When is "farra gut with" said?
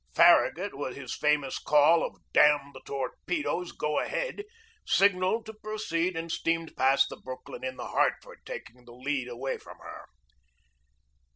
0.15-0.97